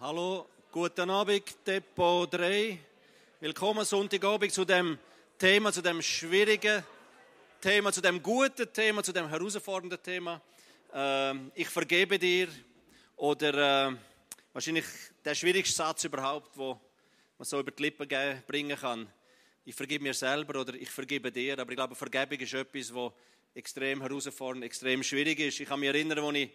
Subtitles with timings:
[0.00, 2.78] Hallo, guten Abend, Depot 3.
[3.40, 4.96] Willkommen Sonntagabend zu dem
[5.36, 6.84] Thema, zu dem schwierigen
[7.60, 10.40] Thema, zu dem guten Thema, zu dem herausfordernden Thema.
[10.94, 12.46] Ähm, ich vergebe dir
[13.16, 13.96] oder äh,
[14.52, 14.84] wahrscheinlich
[15.24, 16.80] der schwierigste Satz überhaupt, wo
[17.36, 18.08] man so über die Lippen
[18.46, 19.12] bringen kann.
[19.64, 23.12] Ich vergebe mir selber oder ich vergebe dir, aber ich glaube, Vergebung ist etwas, was
[23.52, 25.58] extrem herausfordernd, extrem schwierig ist.
[25.58, 26.50] Ich kann mich erinnern, als ich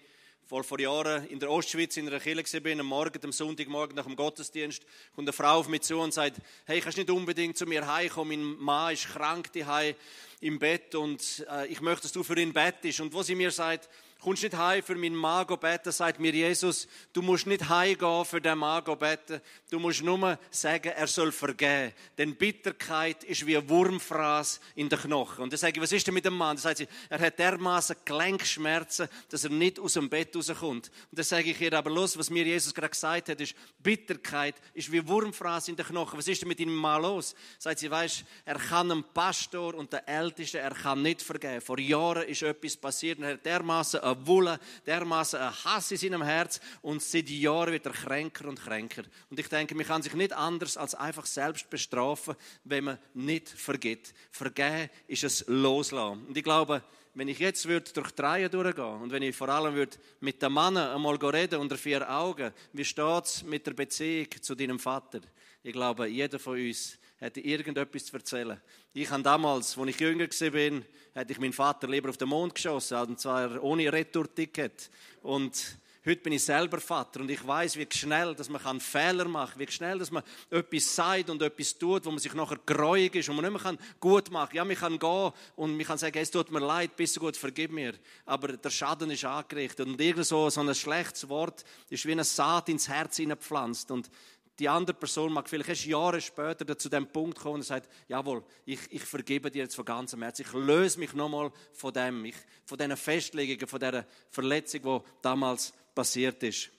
[0.46, 4.06] vor, vor Jahren in der Ostschweiz in einer Kirche bin, am Morgen, am Sonntagmorgen nach
[4.06, 4.84] dem Gottesdienst,
[5.16, 8.44] kommt eine Frau auf mich zu und sagt, hey, kannst nicht unbedingt zu mir heimkommen,
[8.44, 9.96] mein Mann ist krank daheim
[10.42, 13.00] im Bett und äh, ich möchte, dass du für ihn bettest.
[13.00, 13.90] Und wo sie mir sagt,
[14.20, 18.42] kommst nicht heim für meinen Mann beten, sagt mir Jesus, du musst nicht heimgehen für
[18.42, 21.94] den Mann beten, du musst nur sagen, er soll vergeben.
[22.18, 25.44] Denn Bitterkeit ist wie ein Wurmfraß in den Knochen.
[25.44, 26.56] Und dann sage ich, was ist denn mit dem Mann?
[26.56, 30.90] Dann sagt sie, er hat dermaßen Gelenkschmerzen, dass er nicht aus dem Bett rauskommt.
[31.12, 34.56] Und dann sage ich ihr, aber los, was mir Jesus gerade gesagt hat, ist, Bitterkeit
[34.74, 36.18] ist wie Wurmfraß in den Knochen.
[36.18, 37.36] Was ist denn mit ihm Mann los?
[37.60, 41.62] Sagt sie, weißt, er kann einem Pastor und der Ältesten, er kann nicht vergeben.
[41.62, 45.98] Vor Jahren ist etwas passiert und er hat dermaßen eine Wulle, dermaßen ein Hass in
[45.98, 49.04] seinem Herz und seit Jahren wird er kränker und kränker.
[49.30, 53.50] Und ich denke, man kann sich nicht anders als einfach selbst bestrafen, wenn man nicht
[53.50, 54.14] vergibt.
[54.32, 56.26] Vergeben ist es loslassen.
[56.28, 56.84] Und ich glaube,
[57.16, 60.42] wenn ich jetzt würde durch die Reihe durchgehen und wenn ich vor allem würde mit
[60.42, 64.80] dem Mann einmal reden unter vier Augen, wie steht es mit der Beziehung zu deinem
[64.80, 65.22] Vater?
[65.62, 68.60] Ich glaube, jeder von uns hätte irgendetwas zu erzählen.
[68.94, 70.82] Ich habe damals, als ich jünger war,
[71.14, 74.90] hätte ich meinen Vater lieber auf den Mond geschossen, und zwar ohne Retour-Ticket.
[75.22, 79.54] Und heute bin ich selber Vater und ich weiß, wie schnell, dass man Fehler machen
[79.58, 83.16] kann, wie schnell, dass man etwas sagt und etwas tut, wo man sich nachher greuig
[83.16, 84.58] ist und man nicht mehr gut machen kann.
[84.58, 87.38] Ja, man kann gehen und man kann sagen, es tut mir leid, bist du gut,
[87.38, 87.94] vergib mir.
[88.26, 92.26] Aber der Schaden ist angerichtet und irgend so, so ein schlechtes Wort ist wie eine
[92.26, 94.10] Saat ins Herz hineingepflanzt und
[94.60, 98.44] die andere Person mag vielleicht erst Jahre später zu dem Punkt kommen und sagt, jawohl,
[98.66, 100.46] ich, ich vergebe dir jetzt von ganzem Herzen.
[100.48, 105.74] Ich löse mich nochmal von dem, ich, von diesen Festlegungen, von dieser Verletzung, die damals
[105.96, 106.70] passiert ist.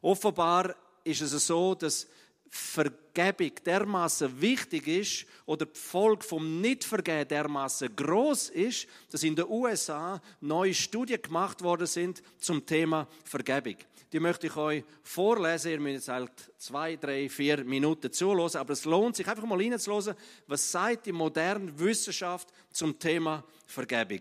[0.00, 0.74] Offenbar
[1.04, 2.08] ist es so, dass
[2.54, 9.46] Vergebung dermaßen wichtig ist oder die Folge vom Nichtvergeben dermaßen groß ist, dass in den
[9.48, 13.76] USA neue Studien gemacht worden sind zum Thema Vergebung.
[14.12, 15.72] Die möchte ich euch vorlesen.
[15.72, 19.58] Ihr müsst jetzt halt zwei, drei, vier Minuten zuhören, aber es lohnt sich einfach mal
[19.58, 20.14] reinzuhören,
[20.46, 24.20] was sagt die moderne Wissenschaft zum Thema Vergebung.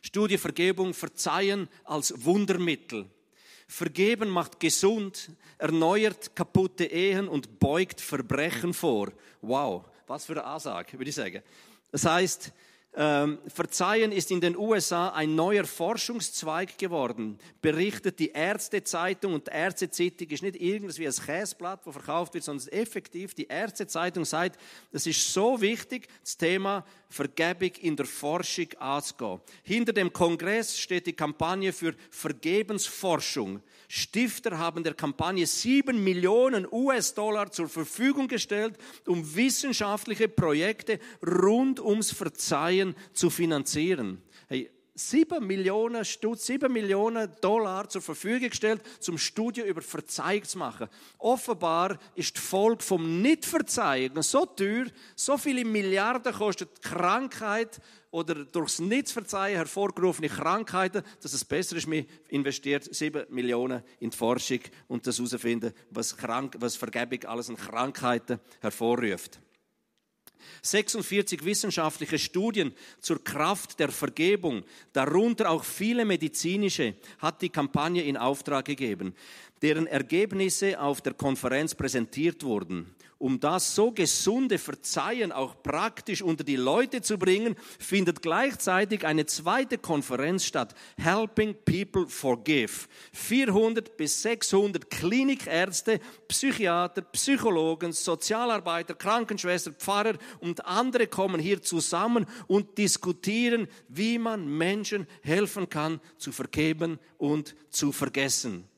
[0.00, 3.06] Studie Vergebung, Verzeihen als Wundermittel.
[3.68, 9.12] Vergeben macht gesund, erneuert kaputte Ehen und beugt Verbrechen vor.
[9.42, 11.42] Wow, was für eine Ansage, würde ich sagen.
[11.90, 12.52] Das heißt,
[12.96, 19.50] ähm, Verzeihen ist in den USA ein neuer Forschungszweig geworden, berichtet die Ärztezeitung und die
[19.52, 24.58] Ärztezeitung ist nicht irgendwas wie ein Käseblatt, wo verkauft wird, sondern effektiv die Ärztezeitung sagt,
[24.92, 29.40] das ist so wichtig, das Thema Vergebung in der Forschung anzugehen.
[29.62, 33.60] Hinter dem Kongress steht die Kampagne für Vergebensforschung.
[33.88, 38.76] Stifter haben der Kampagne sieben Millionen US-Dollar zur Verfügung gestellt,
[39.06, 44.22] um wissenschaftliche Projekte rund ums Verzeihen zu finanzieren.
[44.48, 50.56] Hey, 7 Millionen Stutz, 7 Millionen Dollar zur Verfügung gestellt, zum Studium über Verzeihung zu
[50.56, 50.88] machen.
[51.18, 57.78] Offenbar ist die Folge vom Nichtverzeihen so teuer, so viele Milliarden kostet Krankheit
[58.16, 64.16] oder durchs Nichtverzeihen hervorgerufene Krankheiten, dass es besser ist, man investiert 7 Millionen in die
[64.16, 69.38] Forschung und das herausfinden, was, krank, was Vergebung alles an Krankheiten hervorruft.
[70.62, 78.16] 46 wissenschaftliche Studien zur Kraft der Vergebung, darunter auch viele medizinische, hat die Kampagne in
[78.16, 79.14] Auftrag gegeben,
[79.60, 82.95] deren Ergebnisse auf der Konferenz präsentiert wurden.
[83.18, 89.24] Um das so gesunde Verzeihen auch praktisch unter die Leute zu bringen, findet gleichzeitig eine
[89.24, 92.86] zweite Konferenz statt, Helping People Forgive.
[93.14, 95.98] 400 bis 600 Klinikärzte,
[96.28, 105.06] Psychiater, Psychologen, Sozialarbeiter, Krankenschwestern, Pfarrer und andere kommen hier zusammen und diskutieren, wie man Menschen
[105.22, 108.68] helfen kann, zu vergeben und zu vergessen.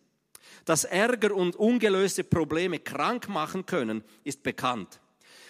[0.68, 5.00] Dass Ärger und ungelöste Probleme krank machen können, ist bekannt.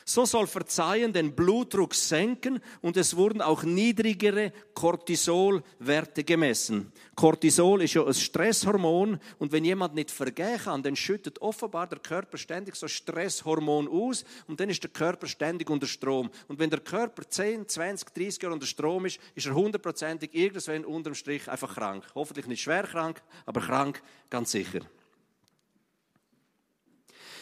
[0.05, 6.93] So soll Verzeihen den Blutdruck senken und es wurden auch niedrigere Cortisolwerte gemessen.
[7.17, 11.99] Cortisol ist ja ein Stresshormon und wenn jemand nicht vergehen kann, dann schüttet offenbar der
[11.99, 16.31] Körper ständig so Stresshormon aus und dann ist der Körper ständig unter Strom.
[16.47, 20.85] Und wenn der Körper 10, 20, 30 Jahre unter Strom ist, ist er hundertprozentig irgendwann
[20.85, 22.05] unterm Strich einfach krank.
[22.15, 24.01] Hoffentlich nicht schwer krank, aber krank
[24.31, 24.83] ganz sicher.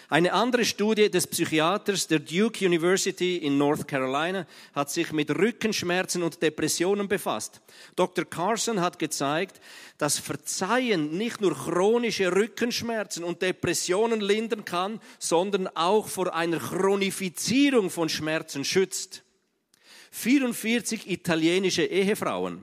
[0.08, 6.22] Eine andere Studie des Psychiaters der Duke University in North Carolina hat sich mit Rückenschmerzen
[6.22, 7.60] und Depressionen befasst.
[7.96, 8.24] Dr.
[8.24, 9.60] Carson hat gezeigt,
[9.98, 17.90] dass Verzeihen nicht nur chronische Rückenschmerzen und Depressionen lindern kann, sondern auch vor einer Chronifizierung
[17.90, 19.24] von Schmerzen schützt.
[20.12, 22.62] 44 italienische Ehefrauen,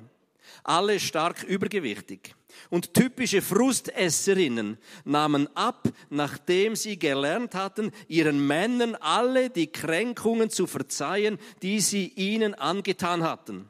[0.63, 2.35] alle stark übergewichtig
[2.69, 10.67] und typische Frustesserinnen nahmen ab, nachdem sie gelernt hatten, ihren Männern alle die Kränkungen zu
[10.67, 13.69] verzeihen, die sie ihnen angetan hatten.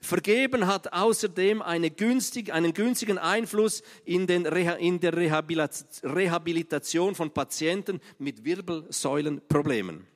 [0.00, 8.00] Vergeben hat außerdem eine günstig, einen günstigen Einfluss in, den, in der Rehabilitation von Patienten
[8.18, 10.06] mit Wirbelsäulenproblemen.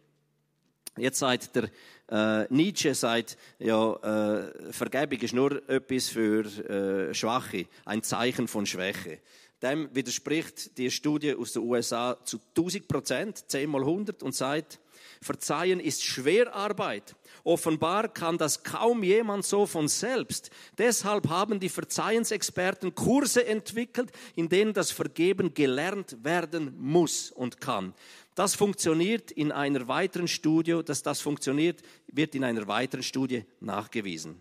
[0.96, 1.68] Jetzt seit der
[2.12, 8.66] äh, Nietzsche sagt, ja, äh, Vergebung ist nur etwas für äh, Schwache, ein Zeichen von
[8.66, 9.20] Schwäche.
[9.62, 14.78] Dem widerspricht die Studie aus den USA zu 1000 Prozent, 10 mal 100 und sagt,
[15.22, 17.14] Verzeihen ist Schwerarbeit.
[17.44, 20.50] Offenbar kann das kaum jemand so von selbst.
[20.78, 27.94] Deshalb haben die Verzeihensexperten Kurse entwickelt, in denen das Vergeben gelernt werden muss und kann.
[28.34, 34.40] Das funktioniert in einer weiteren Studie, dass das funktioniert, wird in einer weiteren Studie nachgewiesen.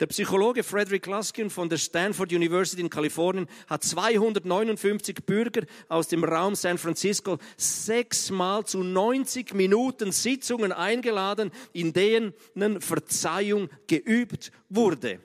[0.00, 6.24] Der Psychologe Frederick Luskin von der Stanford University in Kalifornien hat 259 Bürger aus dem
[6.24, 12.34] Raum San Francisco sechsmal zu 90 Minuten Sitzungen eingeladen, in denen
[12.80, 15.20] Verzeihung geübt wurde.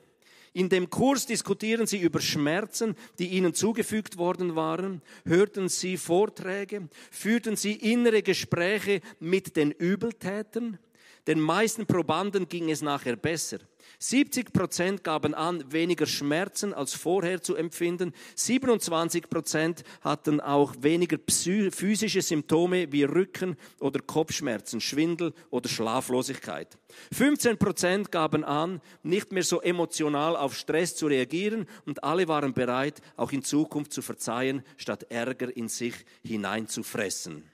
[0.54, 6.88] In dem Kurs diskutieren sie über Schmerzen, die ihnen zugefügt worden waren, hörten sie Vorträge,
[7.10, 10.78] führten sie innere Gespräche mit den Übeltätern.
[11.26, 13.58] Den meisten Probanden ging es nachher besser.
[14.06, 18.12] 70 Prozent gaben an, weniger Schmerzen als vorher zu empfinden.
[18.36, 26.76] 27 Prozent hatten auch weniger physische Symptome wie Rücken- oder Kopfschmerzen, Schwindel oder Schlaflosigkeit.
[27.14, 32.52] 15 Prozent gaben an, nicht mehr so emotional auf Stress zu reagieren und alle waren
[32.52, 37.50] bereit, auch in Zukunft zu verzeihen, statt Ärger in sich hineinzufressen.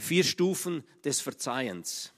[0.00, 2.12] Vier Stufen des Verzeihens.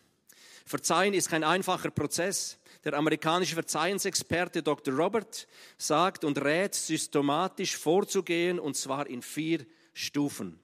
[0.65, 2.59] Verzeihen ist kein einfacher Prozess.
[2.85, 4.95] Der amerikanische Verzeihensexperte Dr.
[4.95, 5.47] Robert
[5.79, 9.65] sagt und rät, systematisch vorzugehen, und zwar in vier
[9.95, 10.61] Stufen.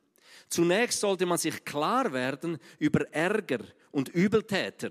[0.49, 4.90] Zunächst sollte man sich klar werden über Ärger und Übeltäter.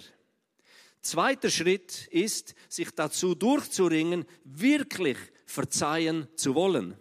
[1.02, 6.98] Zweiter Schritt ist, sich dazu durchzuringen, wirklich verzeihen zu wollen.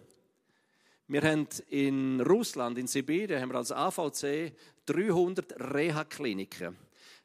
[1.07, 4.53] Wir haben in Russland, in Sibirien, haben wir als AVC
[4.85, 6.77] 300 Reha-Kliniken.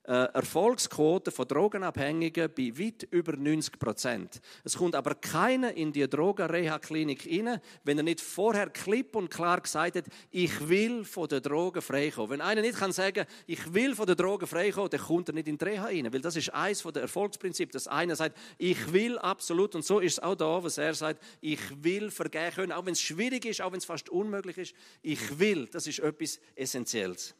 [0.06, 4.42] Äh, Erfolgsquote von Drogenabhängigen bei weit über 90 Prozent.
[4.62, 9.62] Es kommt aber keiner in die Drogenreha-Klinik rein, wenn er nicht vorher klipp und klar
[9.62, 12.32] gesagt hat, ich will von der Drogen freikommen.
[12.32, 15.48] Wenn einer nicht kann sagen, ich will von der Drogen freikommen, dann kommt er nicht
[15.48, 19.16] in die Reha rein, weil das ist eines der Erfolgsprinzipien, dass einer sagt, ich will
[19.16, 22.84] absolut, und so ist es auch da, was er sagt, ich will vergehen können, auch
[22.84, 26.40] wenn es schwierig ist, auch wenn es fast unmöglich ist, ich will, das ist etwas
[26.54, 27.34] Essentielles.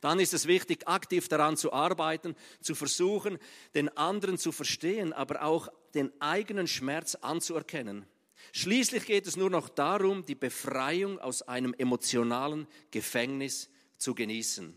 [0.00, 3.38] Dann ist es wichtig, aktiv daran zu arbeiten, zu versuchen,
[3.74, 8.06] den anderen zu verstehen, aber auch den eigenen Schmerz anzuerkennen.
[8.52, 13.68] Schließlich geht es nur noch darum, die Befreiung aus einem emotionalen Gefängnis
[13.98, 14.76] zu genießen.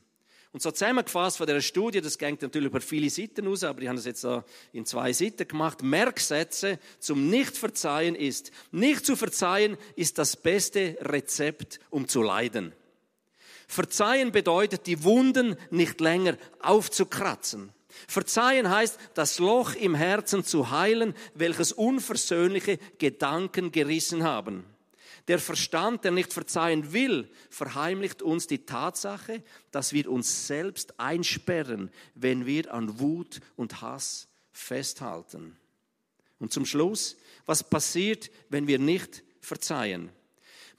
[0.54, 3.88] Und so zusammengefasst von der Studie, das geht natürlich über viele Seiten aus, aber ich
[3.88, 4.28] habe das jetzt
[4.72, 5.82] in zwei Seiten gemacht.
[5.82, 12.72] Merksätze zum Nichtverzeihen ist, nicht zu verzeihen ist das beste Rezept, um zu leiden.
[13.68, 17.72] Verzeihen bedeutet, die Wunden nicht länger aufzukratzen.
[18.08, 24.66] Verzeihen heißt, das Loch im Herzen zu heilen, welches unversöhnliche Gedanken gerissen haben.
[25.28, 29.42] Der Verstand, der nicht verzeihen will, verheimlicht uns die Tatsache,
[29.72, 35.58] dass wir uns selbst einsperren, wenn wir an Wut und Hass festhalten.
[36.40, 37.16] Und zum Schluss,
[37.46, 40.10] was passiert, wenn wir nicht verzeihen?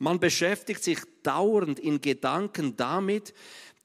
[0.05, 3.33] Man beschäftigt sich dauernd in Gedanken damit,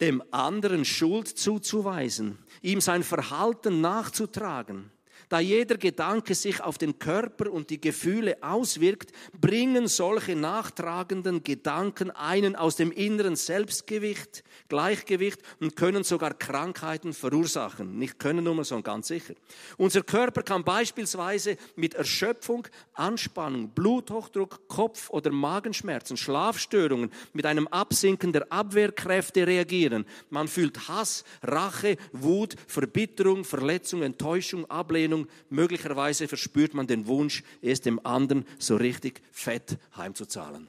[0.01, 4.91] dem anderen Schuld zuzuweisen, ihm sein Verhalten nachzutragen.
[5.29, 12.09] Da jeder Gedanke sich auf den Körper und die Gefühle auswirkt, bringen solche nachtragenden Gedanken
[12.09, 17.99] einen aus dem inneren Selbstgewicht, Gleichgewicht und können sogar Krankheiten verursachen.
[17.99, 19.35] Nicht können nur, sondern ganz sicher.
[19.77, 28.33] Unser Körper kann beispielsweise mit Erschöpfung, Anspannung, Bluthochdruck, Kopf- oder Magenschmerzen, Schlafstörungen, mit einem Absinken
[28.33, 30.05] der Abwehrkräfte reagieren.
[30.31, 37.43] Man fühlt Hass, Rache, Wut, Verbitterung, Verletzung, Enttäuschung, Ablehnung, Beziehung, möglicherweise verspürt man den Wunsch,
[37.61, 40.67] es dem anderen so richtig fett heimzuzahlen.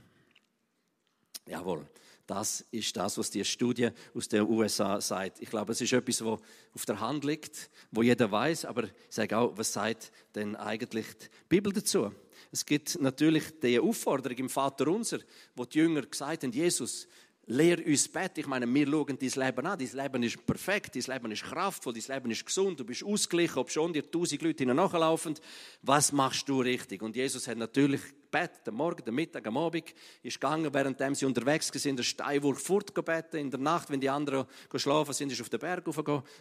[1.47, 1.87] Jawohl.
[2.27, 5.43] Das ist das, was die Studie aus den USA sagt.
[5.43, 6.39] Ich glaube, es ist etwas, wo
[6.73, 8.67] auf der Hand liegt, wo jeder weiß.
[8.67, 12.13] Aber ich sage auch, was sagt denn eigentlich die Bibel dazu?
[12.53, 15.19] Es gibt natürlich die Aufforderung im Vater Unser,
[15.57, 17.09] wo die Jünger gesagt haben, Jesus,
[17.51, 18.39] lehr uns Bett.
[18.39, 19.79] Ich meine, wir schauen dein Leben an.
[19.79, 23.59] Dein Leben ist perfekt, dein Leben ist kraftvoll, dein Leben ist gesund, du bist ausgeglichen,
[23.59, 25.35] ob schon dir tausend Leute nachlaufen.
[25.83, 27.03] Was machst du richtig?
[27.03, 28.01] Und Jesus hat natürlich
[28.31, 32.63] Bett, am Morgen, am Mittag, am Abend, ist gegangen, während sie unterwegs waren, der Steinwurf
[32.63, 33.41] fortgebeten.
[33.41, 34.47] In der Nacht, wenn die anderen
[34.77, 35.85] schlafen sind, ist auf den Berg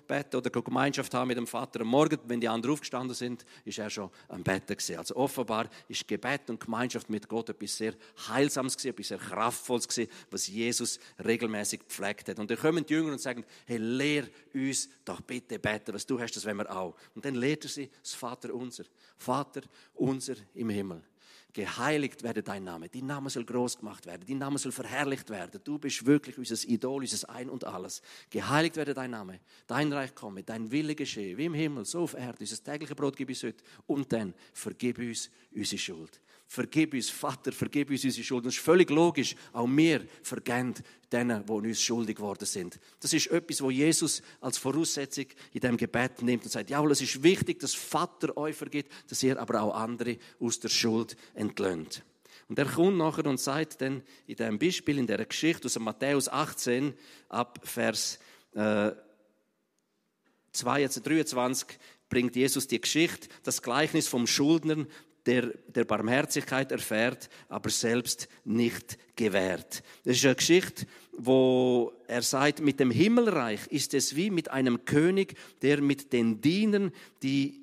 [0.08, 1.81] beten oder Gemeinschaft haben mit dem Vater.
[1.81, 4.98] Am Morgen, wenn die anderen aufgestanden sind, ist er schon am Betten gewesen.
[4.98, 7.93] Also offenbar ist Gebet und Gemeinschaft mit Gott etwas sehr
[8.27, 12.39] Heilsames gewesen, etwas sehr Kraftvolles gewesen, was Jesus regelmäßig gepflegt hat.
[12.39, 16.19] Und dann kommen die Jünger und sagen, hey, lehr uns doch bitte beten, was du
[16.19, 16.96] hast, das wollen wir auch.
[17.15, 18.84] Und dann lehrt er sie das Vater unser.
[19.17, 19.62] Vater
[19.96, 21.03] unser im Himmel
[21.53, 22.89] geheiligt werde dein Name.
[22.89, 24.24] Dein Name soll groß gemacht werden.
[24.27, 25.60] Dein Name soll verherrlicht werden.
[25.63, 28.01] Du bist wirklich unser Idol, unser Ein und Alles.
[28.29, 29.39] Geheiligt werde dein Name.
[29.68, 32.38] Dein Reich komme, dein Wille geschehe, wie im Himmel, so auf Erde.
[32.39, 33.63] Unser tägliche Brot gib uns heute.
[33.88, 36.22] Und dann vergib uns unsere Schuld.
[36.51, 38.44] Vergib uns, Vater, vergib uns unsere Schuld.
[38.44, 39.36] Das ist völlig logisch.
[39.53, 40.74] Auch wir vergeben
[41.12, 42.79] denen, die uns schuldig geworden sind.
[43.01, 47.01] Das ist etwas, wo Jesus als Voraussetzung in dem Gebet nimmt und sagt, jawohl, es
[47.01, 52.03] ist wichtig, dass Vater euch vergibt, dass ihr aber auch andere aus der Schuld entlöhnt.
[52.48, 56.29] Und er kommt nachher und sagt dann in dem Beispiel, in der Geschichte aus Matthäus
[56.29, 56.96] 18,
[57.27, 58.18] ab Vers
[58.56, 58.89] äh,
[60.53, 61.77] 22, 23,
[62.10, 64.88] bringt Jesus die Geschichte, das Gleichnis vom Schuldner,
[65.29, 69.83] der, der Barmherzigkeit erfährt, aber selbst nicht gewährt.
[70.03, 74.86] Das ist eine Geschichte, wo er sagt, mit dem Himmelreich ist es wie mit einem
[74.86, 77.62] König, der mit den Dienern, die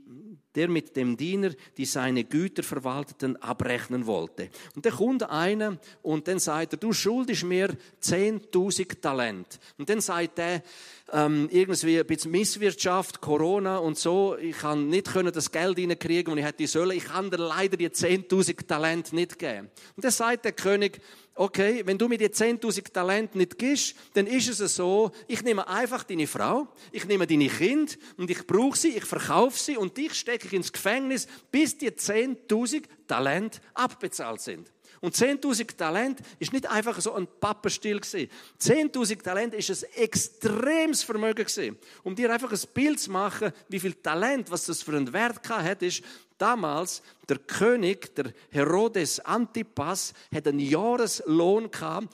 [0.56, 4.48] der mit dem Diener, die seine Güter verwalteten, abrechnen wollte.
[4.74, 9.60] Und der kommt einer und dann sagt er, du schuldest mir 10.000 Talent.
[9.78, 10.62] Und dann sagt er,
[11.12, 16.32] ähm, irgendwie ein bisschen Misswirtschaft, Corona und so, ich kann nicht können das Geld reinkriegen,
[16.32, 19.70] und ich hätte sollen, ich kann dir leider die 10.000 Talent nicht geben.
[19.94, 21.00] Und dann sagt der König,
[21.36, 25.68] okay, wenn du mir die 10.000 Talente nicht gibst, dann ist es so, ich nehme
[25.68, 29.96] einfach deine Frau, ich nehme deine Kind und ich brauche sie, ich verkaufe sie und
[29.96, 34.72] dich stecke ich ins Gefängnis, bis die 10.000 Talente abbezahlt sind.
[35.00, 38.30] Und 10.000 Talent ist nicht einfach so ein Pappenstiel gewesen.
[38.60, 41.46] 10.000 Talent ist ein extremes Vermögen.
[42.02, 45.46] Um dir einfach ein Bild zu machen, wie viel Talent, was das für einen Wert
[45.48, 46.02] hat, ist,
[46.38, 51.70] damals der König, der Herodes Antipas, hat einen Jahreslohn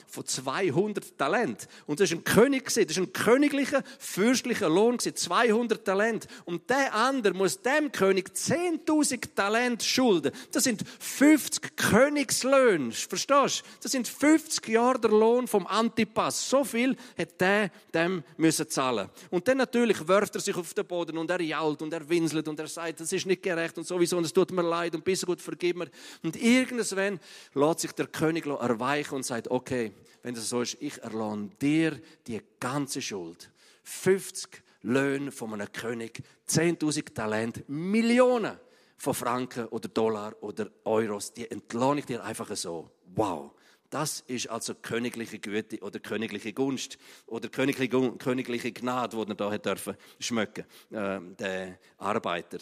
[0.07, 1.67] von 200 Talent.
[1.85, 6.27] Und das ist ein König, das ist ein königlicher, fürstlicher Lohn, 200 Talent.
[6.45, 10.31] Und der andere muss dem König 10.000 Talent schulden.
[10.51, 13.65] Das sind 50 Königslöhne, verstehst du?
[13.83, 16.49] Das sind 50 Jahre der Lohn vom Antipas.
[16.49, 19.09] So viel hat der dem müssen zahlen.
[19.29, 22.47] Und dann natürlich wirft er sich auf den Boden und er jault und er winselt
[22.47, 25.05] und er sagt, das ist nicht gerecht und sowieso und es tut mir leid und
[25.05, 25.89] bist gut, vergib mir.
[26.23, 27.19] Und irgendwann
[27.53, 29.91] lässt sich der König erweichen und sagt, okay,
[30.21, 33.51] wenn das so ist, ich erlohne dir die ganze Schuld.
[33.83, 38.57] 50 Löhne von einem König, 10.000 Talent, Millionen
[38.97, 42.89] von Franken oder Dollar oder Euros, die entlohne ich dir einfach so.
[43.15, 43.51] Wow.
[43.89, 49.57] Das ist also königliche Güte oder königliche Gunst oder königliche, königliche Gnade, die er da
[49.57, 52.57] dürfen schmecken, äh, der Arbeiter.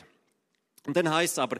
[0.87, 1.57] Und dann heißt es aber,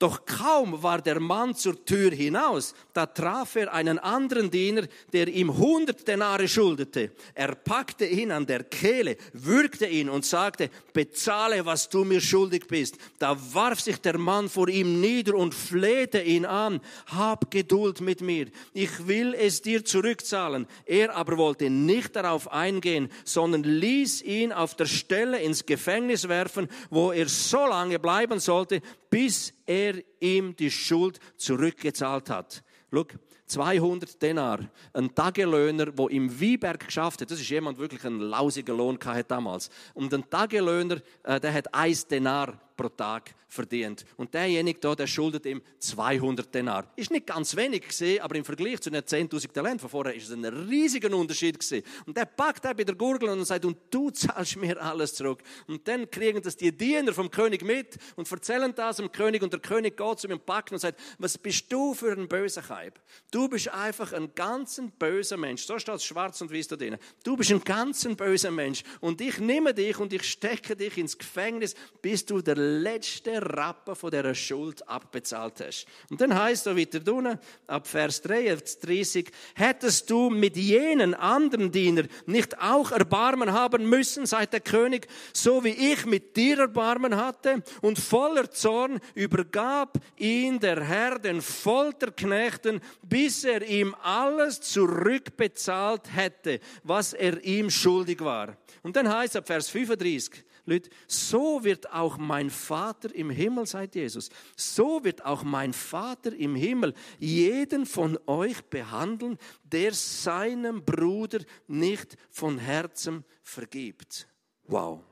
[0.00, 5.28] doch kaum war der Mann zur Tür hinaus, da traf er einen anderen Diener, der
[5.28, 7.12] ihm hundert Denare schuldete.
[7.34, 12.66] Er packte ihn an der Kehle, würgte ihn und sagte, bezahle, was du mir schuldig
[12.66, 12.98] bist.
[13.20, 18.22] Da warf sich der Mann vor ihm nieder und flehte ihn an, hab Geduld mit
[18.22, 20.66] mir, ich will es dir zurückzahlen.
[20.84, 26.68] Er aber wollte nicht darauf eingehen, sondern ließ ihn auf der Stelle ins Gefängnis werfen,
[26.90, 32.62] wo er so lange bleiben sollte, sollte, bis er ihm die Schuld zurückgezahlt hat.
[32.92, 33.04] Schau,
[33.46, 34.60] 200 Denar,
[34.94, 39.30] ein Tagelöhner, der im Wieberg geschafft hat, das ist jemand wirklich einen lausigen Lohn gehabt
[39.30, 39.68] damals.
[39.92, 44.04] Und ein Tagelöhner, äh, der hat ein Denar pro Tag verdient.
[44.16, 46.92] Und derjenige da, der schuldet ihm 200 Denar.
[46.96, 50.28] Ist nicht ganz wenig gesehen, aber im Vergleich zu den 10.000 Talenten von vorher ist
[50.28, 51.84] es ein riesiger Unterschied gesehen.
[52.06, 55.42] Und der packt er bei der Gurgel und sagt, und du zahlst mir alles zurück.
[55.68, 59.52] Und dann kriegen das die Diener vom König mit und erzählen das dem König und
[59.52, 63.00] der König geht zu ihm und und sagt, was bist du für ein böser Kaib?
[63.30, 65.64] Du bist einfach ein ganz böser Mensch.
[65.64, 66.96] So steht es schwarz und weiß da drin.
[67.22, 71.16] Du bist ein ganz böser Mensch und ich nehme dich und ich stecke dich ins
[71.16, 75.86] Gefängnis, bis du der letzten Rappen von dieser Schuld abbezahlt hast.
[76.10, 82.04] Und dann heißt es weiter unten, ab Vers 33, hättest du mit jenen anderen Diener
[82.26, 87.62] nicht auch Erbarmen haben müssen, seit der König, so wie ich mit dir Erbarmen hatte,
[87.82, 96.60] und voller Zorn übergab ihn der Herr den Folterknechten, bis er ihm alles zurückbezahlt hätte,
[96.82, 98.56] was er ihm schuldig war.
[98.82, 103.66] Und dann heißt es ab Vers 35, Leute, so wird auch mein Vater im Himmel,
[103.66, 110.82] sagt Jesus, so wird auch mein Vater im Himmel jeden von euch behandeln, der seinem
[110.82, 114.26] Bruder nicht von Herzen vergibt.
[114.64, 115.02] Wow.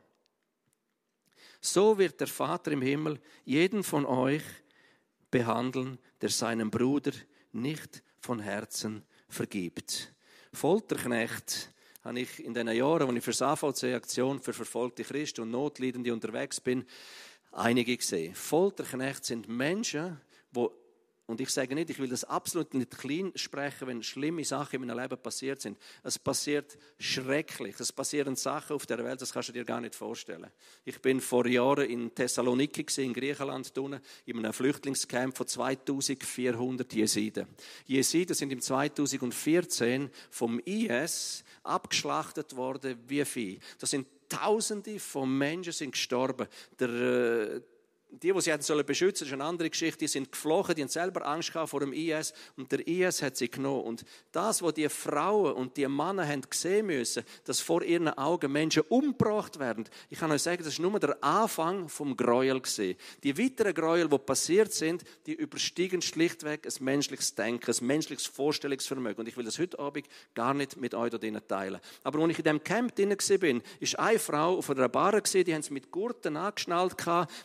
[1.60, 4.42] So wird der Vater im Himmel jeden von euch
[5.30, 7.12] behandeln, der seinem Bruder
[7.52, 10.14] nicht von Herzen vergibt.
[10.52, 11.71] Folterknecht
[12.02, 16.12] habe ich in den Jahren, als ich für das AVC-Aktion für verfolgte Christen und Notleidende
[16.12, 16.84] unterwegs bin,
[17.52, 18.34] einige gesehen.
[18.34, 20.20] Folterknechte sind Menschen,
[20.54, 20.68] die
[21.26, 24.86] und ich sage nicht, ich will das absolut nicht klein sprechen, wenn schlimme Sachen in
[24.86, 25.78] meinem Leben passiert sind.
[26.02, 27.78] Es passiert schrecklich.
[27.78, 30.50] Es passieren Sachen auf der Welt, das kannst du dir gar nicht vorstellen.
[30.84, 33.72] Ich bin vor Jahren in Thessaloniki, in Griechenland,
[34.26, 37.46] in einem Flüchtlingscamp von 2400 Jesiden.
[37.86, 43.60] Jesiden sind im 2014 vom IS abgeschlachtet worden wie Vieh.
[43.78, 46.48] Das sind Tausende von Menschen sind gestorben.
[46.78, 47.60] Der, äh,
[48.12, 50.00] die, die sie hätten sollen beschützen, ist eine andere Geschichte.
[50.00, 53.36] Die sind geflohen, die haben selber Angst gehabt vor dem IS und der IS hat
[53.36, 53.84] sie genommen.
[53.84, 58.52] Und das, was die Frauen und die Männer haben gesehen müssen, dass vor ihren Augen
[58.52, 59.88] Menschen umgebracht werden.
[60.10, 62.98] Ich kann euch sagen, das ist nur der Anfang vom Gräuel gesehen.
[63.22, 69.20] Die weiteren Gräuel, die passiert sind, die übersteigen schlichtweg ein menschliches Denken, ein menschliches Vorstellungsvermögen.
[69.20, 71.80] Und ich will das heute Abend gar nicht mit euch dort teilen.
[72.04, 75.44] Aber als ich in diesem Camp drin war, ist eine Frau auf einer Bar gesehen,
[75.44, 76.92] die haben sie mit Gurten angeschnallt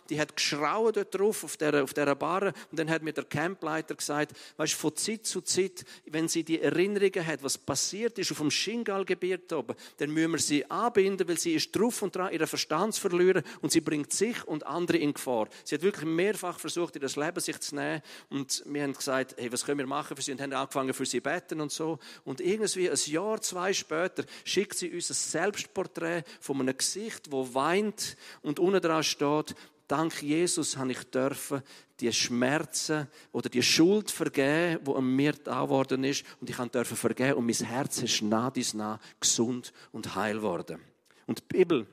[0.09, 2.53] die hat geschrien, Frauen dort drauf, auf dieser, auf dieser Bar.
[2.71, 6.61] Und dann hat mir der Campleiter gesagt, weißt von Zeit zu Zeit, wenn sie die
[6.61, 11.37] Erinnerungen hat, was passiert ist auf dem Shingalgebiet oben, dann müssen wir sie anbinden, weil
[11.37, 14.97] sie ist drauf und dran, ihren Verstand zu verlieren und sie bringt sich und andere
[14.97, 15.47] in Gefahr.
[15.63, 19.35] Sie hat wirklich mehrfach versucht, ihr das Leben sich zu nehmen und wir haben gesagt,
[19.37, 21.99] hey, was können wir machen für sie und haben angefangen für sie beten und so.
[22.23, 27.53] Und irgendwie ein Jahr, zwei später schickt sie uns ein Selbstporträt von einem Gesicht, wo
[27.53, 29.55] weint und unten dran steht,
[29.87, 31.61] Dank Jesus habe ich dürfen
[31.99, 36.25] die Schmerzen oder die Schuld vergeben, die an mir da worden ist.
[36.41, 40.81] Und ich durfte vergeben und mein Herz ist nah dies nah gesund und heil worden.
[41.25, 41.87] Und die Bibel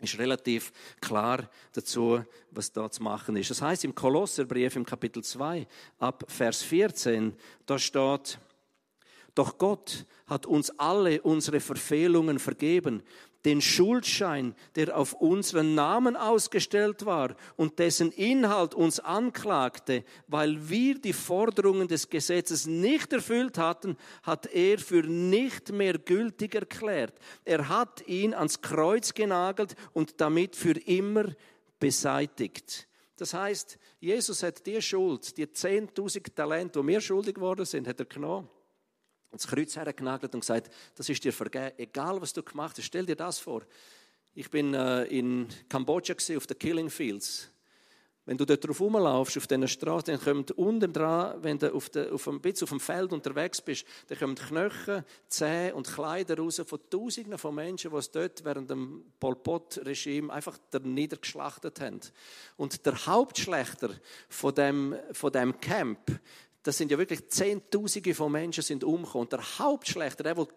[0.00, 3.50] ist relativ klar dazu, was da zu machen ist.
[3.50, 5.66] Das heißt im Kolosserbrief im Kapitel 2
[5.98, 7.34] ab Vers 14,
[7.64, 8.38] da steht,
[9.34, 13.02] doch Gott hat uns alle unsere Verfehlungen vergeben
[13.44, 20.98] den Schuldschein, der auf unseren Namen ausgestellt war und dessen Inhalt uns anklagte, weil wir
[20.98, 27.14] die Forderungen des Gesetzes nicht erfüllt hatten, hat er für nicht mehr gültig erklärt.
[27.44, 31.26] Er hat ihn ans Kreuz genagelt und damit für immer
[31.78, 32.88] beseitigt.
[33.16, 38.00] Das heißt, Jesus hat die Schuld, die 10.000 Talente, die wir schuldig geworden sind, hat
[38.00, 38.48] er genommen
[39.34, 42.84] ans Kreuz hergenagelt und gesagt, das ist dir vergeben, egal was du gemacht hast.
[42.84, 43.62] Stell dir das vor.
[44.34, 47.50] Ich bin äh, in Kambodscha auf den Killing Fields.
[48.26, 51.90] Wenn du dort drauf rumlaufst, auf diesen Straßen, dann kommt unten dran, wenn du auf,
[51.90, 56.38] de, auf ein bisschen auf dem Feld unterwegs bist, dann kommen Knochen, Zähne und Kleider
[56.38, 62.00] raus von Tausenden von Menschen, die es dort während dem Pol Pot-Regime einfach niedergeschlachtet haben.
[62.56, 63.90] Und der Hauptschlechter
[64.30, 66.18] von dem, von dem Camp,
[66.64, 69.26] das sind ja wirklich Zehntausende von Menschen sind umgekommen.
[69.26, 70.48] Und der Hauptschlechter, der, der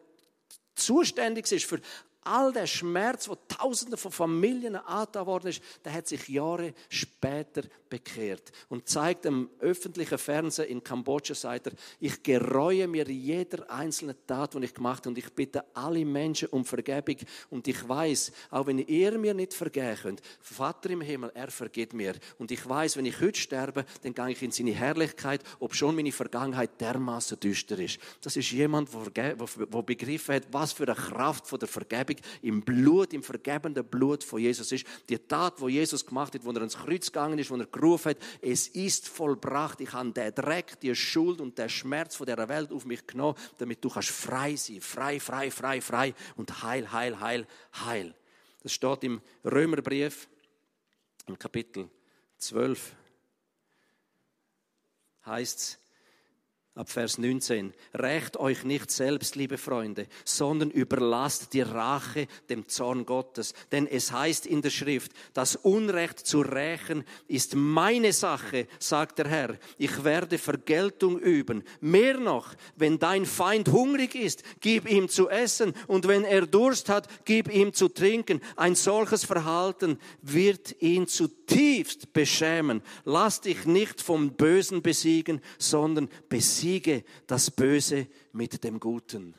[0.74, 1.82] zuständig ist für
[2.28, 7.63] all der Schmerz, wo Tausende von Familien angetan worden ist, der hat sich Jahre später
[7.90, 14.16] bekehrt und zeigt im öffentlichen Fernsehen in Kambodscha, sagt er, ich gereue mir jeder einzelne
[14.26, 17.18] Tat, die ich gemacht habe und ich bitte alle Menschen um Vergebung
[17.50, 21.94] und ich weiß, auch wenn ihr mir nicht vergeben könnt, Vater im Himmel, er vergeht
[21.94, 25.74] mir und ich weiß, wenn ich heute sterbe, dann gehe ich in seine Herrlichkeit, ob
[25.74, 28.00] schon meine Vergangenheit dermaßen düster ist.
[28.22, 33.13] Das ist jemand, der begriffen hat, was für eine Kraft von der Vergebung im Blut,
[33.13, 34.86] im vergebenden Blut von Jesus ist.
[35.10, 38.10] Die Tat, wo Jesus gemacht hat, wo er ans Kreuz gegangen ist, wo er gerufen
[38.10, 39.82] hat, es ist vollbracht.
[39.82, 43.38] Ich habe den Dreck, die Schuld und den Schmerz von der Welt auf mich genommen,
[43.58, 47.47] damit du kannst frei sein, frei, frei, frei, frei und heil, heil, heil,
[47.86, 48.15] heil.
[48.63, 50.27] Das steht im Römerbrief,
[51.27, 51.89] im Kapitel
[52.38, 52.93] 12.
[55.25, 55.80] Heißt es,
[56.78, 57.74] ab Vers 19.
[57.96, 63.54] Rächt euch nicht selbst, liebe Freunde, sondern überlasst die Rache dem Zorn Gottes.
[63.72, 69.28] Denn es heißt in der Schrift, das Unrecht zu rächen ist meine Sache, sagt der
[69.28, 69.58] Herr.
[69.78, 71.63] Ich werde Vergeltung üben.
[71.82, 76.90] Mehr noch, wenn dein Feind hungrig ist, gib ihm zu essen und wenn er Durst
[76.90, 78.40] hat, gib ihm zu trinken.
[78.56, 82.84] Ein solches Verhalten wird ihn zutiefst beschämen.
[83.04, 89.34] Lass dich nicht vom Bösen besiegen, sondern besiege besiege das Böse mit dem Guten.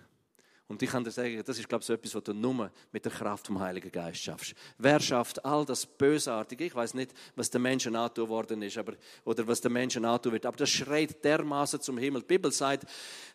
[0.66, 3.04] Und ich kann dir sagen, das ist, glaube ich, so etwas, was du nur mit
[3.04, 4.54] der Kraft vom Heiligen Geist schaffst.
[4.78, 6.64] Wer schafft all das Bösartige?
[6.64, 10.32] Ich weiß nicht, was der Menschen antun worden ist, aber, oder was der Menschen antun
[10.32, 12.22] wird, aber das schreit dermaßen zum Himmel.
[12.22, 12.86] Die Bibel sagt,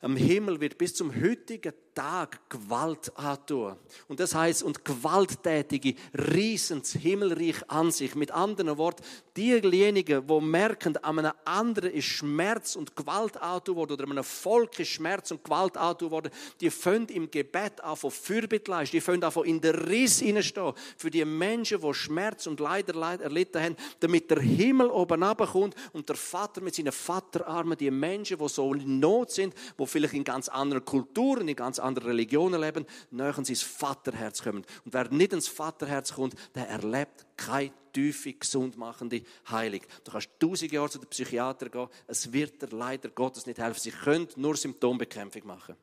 [0.02, 3.76] am Himmel wird bis zum heutigen Tag Gewalt antun.
[4.08, 8.16] Und das heißt, und Gewalttätige reissen das Himmelreich an sich.
[8.16, 9.04] Mit anderen Worten,
[9.38, 14.24] diejenigen, die merken, an einem anderen ist Schmerz und Gewalt antun worden, oder an einem
[14.24, 18.96] Volk ist Schmerz und Gewalt antun worden, die fangen im Gebet an von Fürbitte leisten,
[18.96, 23.62] die fangen an in der Riss hineinstehen, für die Menschen, die Schmerz und Leider erlitten
[23.62, 28.48] haben, damit der Himmel oben runterkommt und der Vater mit seinen Vaterarmen, die Menschen, die
[28.48, 32.86] so in Not sind, die vielleicht in ganz anderen Kulturen, in ganz anderen Religionen leben,
[33.12, 34.66] näher ins Vaterherz kommen.
[34.86, 39.82] Und wer nicht ins Vaterherz kommt, der erlebt keine tiefe, gesundmachende Heilung.
[40.04, 43.80] Du kannst tausend Jahre zu den Psychiater gehen, es wird dir leider Gottes nicht helfen.
[43.80, 45.76] Sie können nur Symptombekämpfung machen.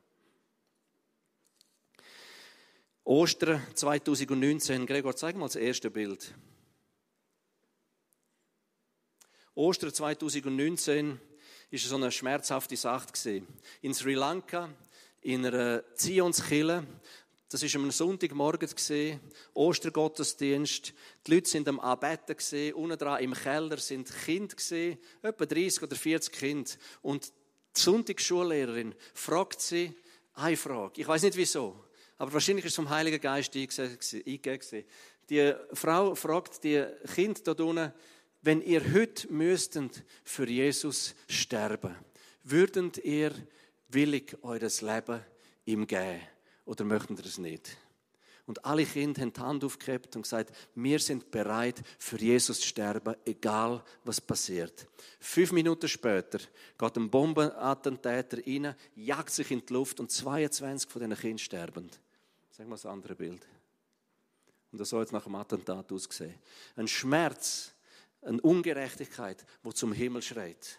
[3.03, 6.33] Ostern 2019, Gregor, zeig mal das erste Bild.
[9.55, 11.19] Ostern 2019
[11.71, 13.43] ist so eine schmerzhafte Sache
[13.81, 14.69] In Sri Lanka
[15.21, 16.85] in einer Zionskille.
[17.49, 18.69] Das ist am Sonntagmorgen
[19.53, 20.93] Ostergottesdienst.
[21.27, 21.79] Die Leute sind am
[22.37, 22.73] gesehen.
[22.73, 24.55] Unten dran im Keller sind Kinder
[25.21, 26.71] etwa 30 oder 40 Kinder.
[27.01, 27.27] Und
[27.75, 29.93] die Sonntagsschullehrerin fragt sie
[30.33, 31.01] eine Frage.
[31.01, 31.83] Ich weiß nicht wieso,
[32.17, 34.85] aber wahrscheinlich ist es vom Heiligen Geist eingegeben.
[35.29, 37.93] Die Frau fragt die Kinder dort unten,
[38.41, 41.95] wenn ihr heute müsstet für Jesus sterben,
[42.43, 43.31] würdet ihr
[43.93, 45.21] willig eures Leben
[45.65, 46.21] ihm geben
[46.65, 47.77] oder möchten ihr es nicht?
[48.45, 52.67] Und alle Kinder haben die Hand aufgehebt und gesagt, wir sind bereit, für Jesus zu
[52.67, 54.87] sterben, egal was passiert.
[55.19, 56.39] Fünf Minuten später
[56.77, 61.89] geht ein Bombenattentäter rein, jagt sich in die Luft und 22 von diesen Kindern sterben.
[62.49, 63.47] Sag mal das andere Bild.
[64.71, 66.35] Und das soll jetzt nach dem Attentat aussehen.
[66.75, 67.73] Ein Schmerz,
[68.21, 70.77] eine Ungerechtigkeit, wo zum Himmel schreit.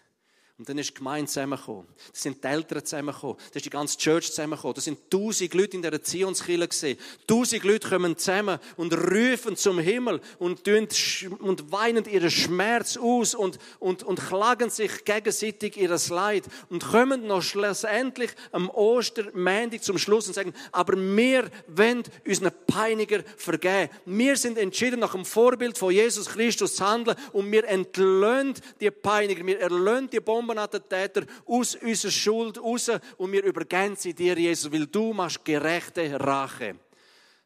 [0.63, 1.89] Und dann ist die Gemeinde zusammengekommen.
[1.89, 3.37] Da sind die Eltern zusammengekommen.
[3.51, 4.75] Da ist die ganze Church zusammengekommen.
[4.77, 6.99] Da sind tausend Leute in der Zionskirche gesehen.
[7.27, 10.61] Tausend Leute kommen zusammen und rufen zum Himmel und,
[11.41, 17.27] und weinen ihren Schmerz aus und, und, und klagen sich gegenseitig ihres Leid und kommen
[17.27, 23.91] noch schlussendlich am Ostermäntig zum Schluss und sagen, aber wir wollen unseren Peiniger vergeben.
[24.05, 28.93] Wir sind entschieden, nach dem Vorbild von Jesus Christus zu handeln und wir entlöhnen die
[28.93, 34.39] Peiniger, wir erlöhnen die Bomben Bombenattentäter aus unserer Schuld raus und wir übergeben sie dir,
[34.39, 36.77] Jesus, weil du machst gerechte Rache.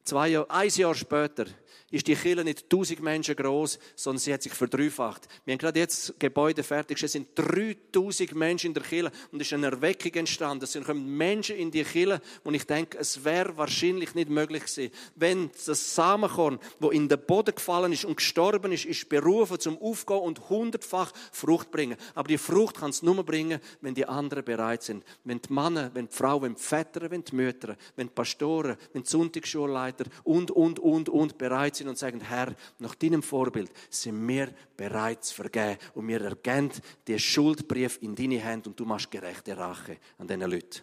[0.06, 1.46] Zwei Jahr, ein Jahr später
[1.90, 5.28] ist die Kirche nicht tausend Menschen groß, sondern sie hat sich verdreifacht.
[5.44, 7.02] Wir haben gerade jetzt Gebäude fertig.
[7.02, 10.64] Es sind 3000 Menschen in der Kirche und es ist eine Erweckung entstanden.
[10.64, 14.92] Es kommen Menschen in die Kirche und ich denke, es wäre wahrscheinlich nicht möglich gewesen,
[15.14, 19.80] wenn das Samenkorn, wo in den Boden gefallen ist und gestorben ist, ist berufen zum
[19.80, 21.96] Aufgehen und hundertfach Frucht bringen.
[22.14, 25.04] Aber die Frucht kann es nur bringen, wenn die anderen bereit sind.
[25.24, 28.76] Wenn die Männer, wenn die Frauen, wenn die Väter, wenn die Mütter, wenn die Pastoren,
[28.92, 33.70] wenn die Sonntagsschulleiter und, und, und, und bereit sind und sagen, Herr, nach deinem Vorbild
[33.90, 36.72] sind wir bereit zu vergeben und wir erkennen
[37.06, 40.82] den Schuldbrief in deine Hände und du machst gerechte Rache an diesen Leuten.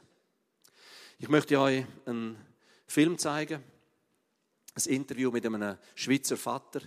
[1.19, 2.37] Ich möchte euch einen
[2.87, 3.63] Film zeigen,
[4.75, 6.81] ein Interview mit einem Schweizer Vater,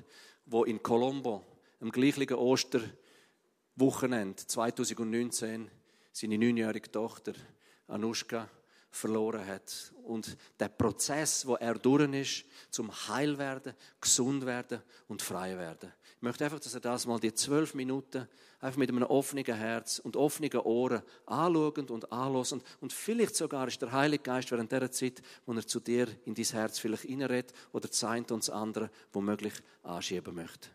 [0.45, 1.45] der in Colombo
[1.81, 5.71] am gleichen Osterwochenende 2019
[6.13, 7.33] seine neunjährige Tochter
[7.89, 8.49] Anushka
[8.97, 9.93] verloren hat.
[10.05, 15.93] Und der Prozess, wo er durch ist, zum Heil werden, gesund werden und frei werden.
[16.17, 18.27] Ich möchte einfach, dass er das mal die zwölf Minuten
[18.61, 23.83] einfach mit einem offenen Herz und offenen Ohren anschauen und anlosend und vielleicht sogar ist
[23.83, 27.53] der Heilige Geist während dieser Zeit, wo er zu dir in dein Herz vielleicht reinredet
[27.73, 30.71] oder zeigt uns andere, womöglich anschieben möchte.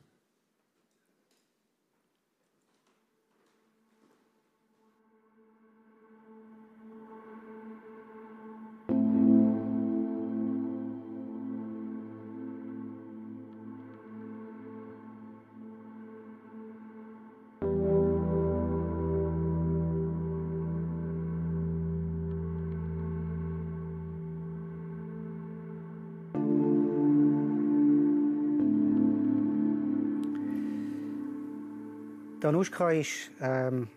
[32.52, 33.88] Danuschka ist ähm,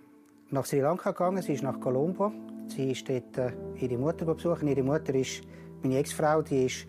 [0.51, 2.31] nach Sri Lanka gegangen, sie ist nach Colombo.
[2.69, 4.69] Sie ist dort äh, ihre Mutter besuchen.
[4.69, 5.43] Ihre Mutter ist
[5.83, 6.87] meine Ex-Frau, die ist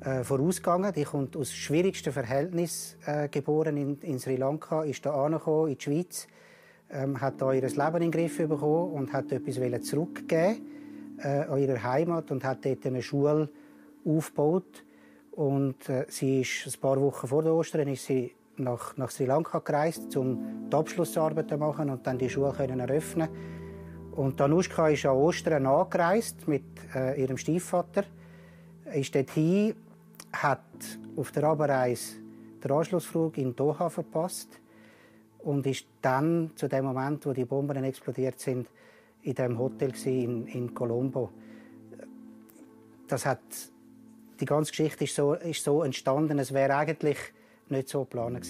[0.00, 0.92] äh, vorausgegangen.
[0.92, 5.82] Die kommt aus schwierigsten Verhältnissen äh, geboren in, in, Sri Lanka, ist da in die
[5.82, 6.28] Schweiz,
[6.90, 10.60] ähm, hat da ihr Leben in den Griff bekommen und hat etwas zurückgeben
[11.22, 13.48] äh, an ihre Heimat und hat dort eine Schule
[14.04, 14.84] aufgebaut.
[15.30, 19.24] Und äh, sie ist ein paar Wochen vor der Ostern ist sie nach, nach Sri
[19.24, 23.28] Lanka gereist, um die Abschlussarbeit zu machen und dann die Schule können eröffnen.
[24.12, 28.04] Und Danuschka ist an Ostern angereist mit äh, ihrem Stiefvater,
[28.92, 29.74] ist dorthin,
[30.32, 30.60] hat
[31.16, 32.16] auf der Abreise
[32.62, 34.58] den Anschlussflug in Doha verpasst
[35.38, 38.68] und ist dann zu dem Moment, wo die Bomben explodiert sind,
[39.22, 41.30] in dem Hotel in, in Colombo.
[43.06, 43.40] Das hat
[44.40, 46.38] die ganze Geschichte ist so, ist so entstanden.
[46.38, 47.18] Es wäre eigentlich
[47.70, 48.44] nicht so geplant.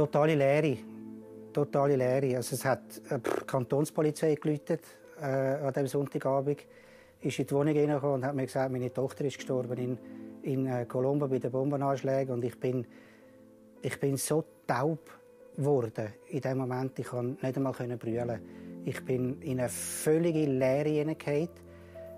[0.00, 0.78] Totale Leere.
[1.52, 2.36] Totale Leere.
[2.36, 4.80] Also es hat die äh, Kantonspolizei geläutet
[5.20, 6.64] äh, an diesem Sonntagabend.
[7.20, 9.98] Ist in die Wohnung und hat mir gesagt, meine Tochter ist gestorben in
[10.42, 12.86] in äh, bei den Bombenanschlägen und ich bin,
[13.82, 15.10] ich bin so taub
[15.56, 16.98] geworden in dem Moment.
[16.98, 18.40] Ich konnte nicht einmal brüllen.
[18.84, 21.48] Ich bin in eine völlige Leere hineingefallen.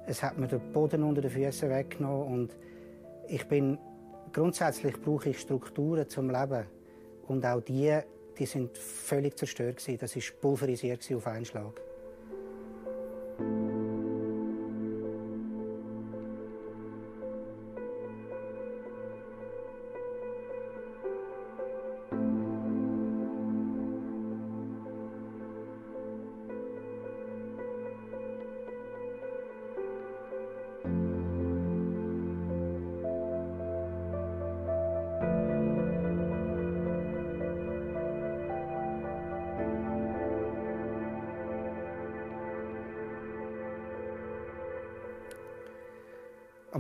[0.07, 2.57] Es hat mir den Boden unter den Füßen weggenommen und
[3.29, 3.79] ich bin
[4.33, 6.67] grundsätzlich brauche ich Strukturen zum Leben
[7.29, 7.99] und auch die,
[8.39, 9.99] die sind völlig zerstört gewesen.
[9.99, 11.81] Das ist pulverisiert auf einen Schlag.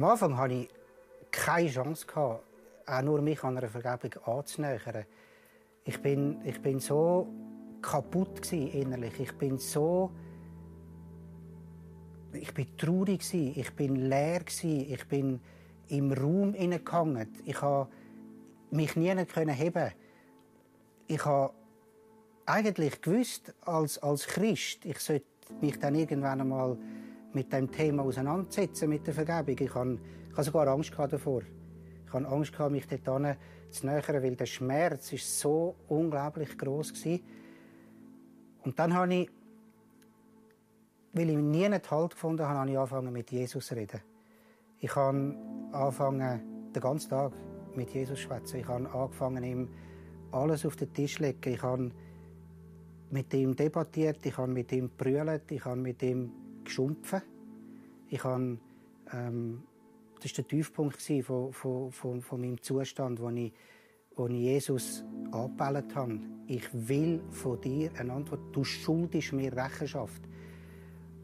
[0.02, 0.68] Am Anfang hatte ich
[1.30, 5.04] keine Chance, auch nur mich an einer Vergebung anzunähern.
[5.84, 7.28] Ich bin, ich bin so
[7.80, 9.20] kaputt innerlich.
[9.20, 10.10] Ich bin so
[12.32, 15.40] ich bin traurig ich bin leer ich bin
[15.86, 17.28] im Raum hineingehangen.
[17.44, 17.92] Ich konnte
[18.72, 19.92] mich nie heben.
[21.06, 21.54] Ich habe
[22.44, 25.26] eigentlich gewusst als als Christ, ich sollte
[25.60, 26.76] mich dann irgendwann einmal
[27.34, 29.56] mit dem Thema auseinandersetzen, mit der Vergebung.
[29.58, 29.98] Ich habe,
[30.30, 31.42] ich habe sogar Angst davor.
[32.06, 33.36] Ich habe Angst gehabt, mich dort
[33.70, 37.18] zu nähern, weil der Schmerz ist so unglaublich groß war.
[38.64, 39.30] Und dann habe ich,
[41.12, 44.00] weil ich nie einen Halt gefunden habe, habe ich angefangen mit Jesus zu reden.
[44.78, 45.34] Ich habe
[45.72, 47.32] angefangen, den ganzen Tag
[47.74, 48.60] mit Jesus zu schwätzen.
[48.60, 49.68] Ich habe angefangen, ihm
[50.32, 51.52] alles auf den Tisch zu legen.
[51.52, 51.90] Ich habe
[53.10, 56.32] mit ihm debattiert, ich habe mit ihm brüllt, ich habe mit ihm
[56.64, 57.22] geschumpfen.
[58.08, 58.58] Ich habe,
[59.12, 59.62] ähm,
[60.20, 63.52] das war der Tiefpunkt von, von, von, von meinem Zustand, wo ich,
[64.16, 66.20] wo ich Jesus angebellt habe.
[66.46, 68.40] Ich will von dir eine Antwort.
[68.52, 70.22] Du schuldest mir Rechenschaft.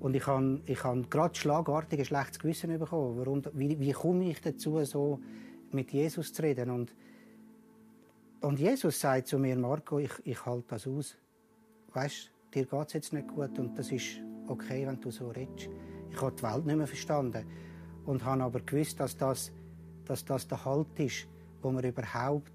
[0.01, 3.18] Und ich habe, ich habe gerade schlagartig ein schlechtes Gewissen bekommen.
[3.18, 5.20] Warum, wie, wie komme ich dazu, so
[5.72, 6.70] mit Jesus zu reden?
[6.70, 6.94] Und,
[8.40, 11.16] und Jesus sagt zu mir, Marco, ich, ich halte das aus.
[11.92, 15.68] Weißt, dir geht es jetzt nicht gut und das ist okay, wenn du so redest.
[16.11, 17.44] Ich habe die Welt nicht mehr verstanden
[18.06, 19.52] und habe aber gewusst, dass das,
[20.04, 21.28] dass das der Halt ist,
[21.62, 22.52] wo man überhaupt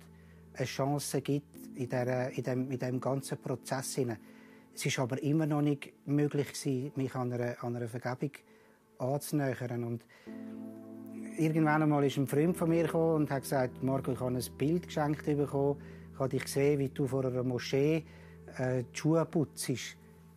[0.56, 3.99] eine Chance gibt in, der, in, dem, in dem ganzen Prozess.
[4.73, 8.32] Es ist aber immer noch nicht möglich mich an einer, an einer Vergebung
[8.97, 9.84] anzunähern.
[9.84, 10.03] Und
[11.38, 14.58] irgendwann einmal ist ein Freund von mir gekommen und hat gesagt, Marco, ich habe ein
[14.58, 15.79] Bild geschenkt bekommen.
[16.13, 18.03] Ich habe dich gesehen, wie du vor einer Moschee
[18.58, 19.69] äh, die Schuhe putzt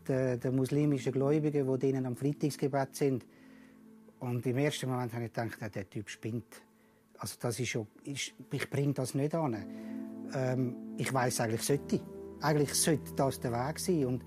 [0.09, 3.27] der, der muslimischen Gläubigen, die denen am Freitagsgebet sind.
[4.19, 6.63] Und im ersten Moment habe ich gedacht, der Typ spinnt.
[7.19, 8.35] Also das ist schon, ich,
[8.71, 9.57] bringe das nicht an.
[10.35, 12.01] Ähm, ich weiß eigentlich sollte,
[12.41, 14.07] eigentlich sollte das der Weg sein.
[14.07, 14.25] Und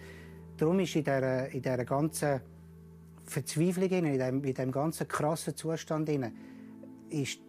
[0.58, 2.42] darum ist in dieser, in dieser ganzen
[3.26, 6.10] Verzweiflung, in dem, in dem ganzen krassen Zustand,
[7.10, 7.40] ist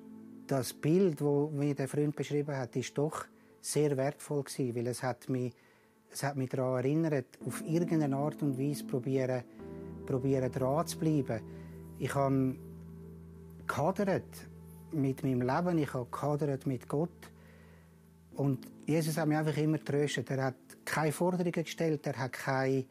[0.47, 3.25] das Bild, das mir der Freund beschrieben hat, ist doch
[3.61, 5.53] sehr wertvoll gewesen, weil es hat mich
[6.13, 9.43] es hat mich daran erinnert, auf irgendeine Art und Weise probieren,
[10.07, 11.41] probieren dran zu bleiben.
[11.99, 12.57] Ich habe
[13.67, 14.49] gehadert
[14.93, 17.31] mit meinem Leben, ich habe gehadert mit Gott.
[18.35, 20.31] Und Jesus hat mich einfach immer getröstet.
[20.31, 22.87] Er hat keine Forderungen gestellt, er hat keine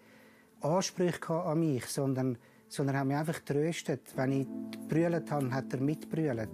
[0.62, 4.02] Ansprüche an mich, sondern, sondern er hat mich einfach getröstet.
[4.16, 4.48] Wenn ich
[4.88, 6.50] brüllt habe, hat er mitbrüllt.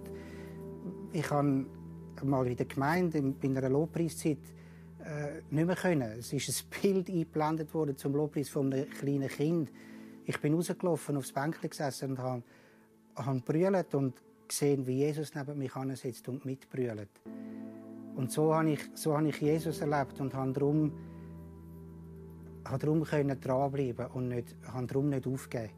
[1.12, 1.66] Ich habe
[2.24, 4.38] mal in der Gemeinde, in einer Lobpreiszeit,
[5.06, 6.18] äh, nicht mehr können.
[6.18, 9.70] Es ist ein Bild eingeblendet worden zum Lobpreis von einem kleinen Kind.
[10.24, 12.42] Ich bin rausgelaufen, aufs Bänkchen gesessen und habe,
[13.14, 14.14] habe brüllt und
[14.48, 17.08] gesehen, wie Jesus neben mich sitzt und mitbrüllt.
[18.16, 20.92] Und so habe ich, so habe ich Jesus erlebt und habe darum,
[22.64, 25.70] habe darum können dranbleiben und nicht, habe darum nicht aufgeben.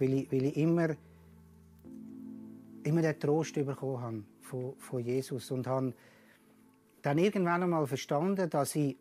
[0.00, 0.88] Weil ich, weil ich immer,
[2.82, 5.94] immer den Trost bekommen habe von, von Jesus und habe
[7.04, 8.96] dann irgendwann einmal verstanden, dass ich,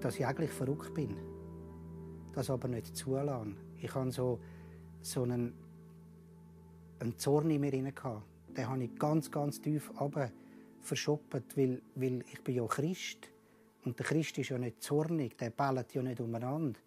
[0.00, 1.16] dass ich eigentlich verrückt bin.
[2.34, 3.56] Das aber nicht zulassen.
[3.80, 4.40] Ich habe so,
[5.00, 5.54] so einen,
[7.00, 10.30] einen Zorn in mir gehabt den habe ich ganz, ganz tief runter
[10.80, 13.30] verschoppt, weil, weil ich bin ja Christ.
[13.84, 16.78] Und der Christ ist ja nicht zornig, der ballt ja nicht umeinander.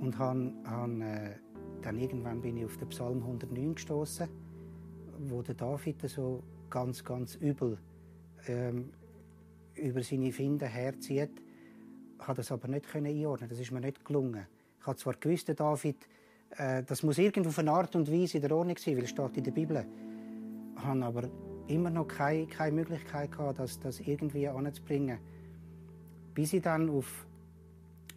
[0.00, 1.36] Und han, han, äh,
[1.82, 4.28] dann irgendwann bin ich auf den Psalm 109 gestoßen,
[5.28, 7.78] wo der David so ganz, ganz übel
[8.46, 8.90] ähm,
[9.74, 11.42] über seine Finden herzieht.
[12.12, 13.48] Ich konnte das aber nicht einordnen.
[13.48, 14.46] Das ist mir nicht gelungen.
[14.80, 15.96] Ich habe zwar gewusst, der David,
[16.56, 19.10] äh, das muss irgendwo auf eine Art und Weise in der Ordnung sein, weil es
[19.10, 19.84] steht in der Bibel
[20.84, 21.28] habe aber
[21.68, 25.18] immer noch keine, keine Möglichkeit gehabt, das, das irgendwie anzubringen.
[26.34, 27.26] Bis ich dann auf,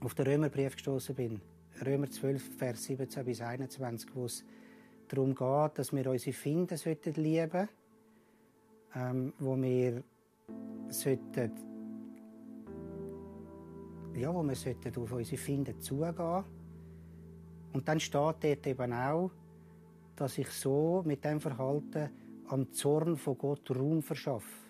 [0.01, 1.41] auf den Römerbrief gestoßen bin.
[1.85, 4.43] Römer 12, Vers 17 bis 21, wo es
[5.15, 7.67] darum geht, dass wir unsere Finden sollten lieben
[8.95, 10.03] ähm, wo wir
[10.89, 11.51] sollten,
[14.15, 16.43] ja, wo wir sollten auf unsere Finden zugehen.
[17.73, 19.31] Und dann steht dort eben auch,
[20.15, 22.09] dass ich so mit dem Verhalten
[22.47, 24.63] am Zorn von Gott Raum verschaffe.